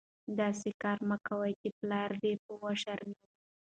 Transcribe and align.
داسي 0.37 0.71
کار 0.81 0.97
مه 1.09 1.17
کوئ، 1.27 1.51
چي 1.61 1.69
پلار 1.77 2.09
دي 2.21 2.33
په 2.43 2.51
وشرمېږي. 2.61 3.27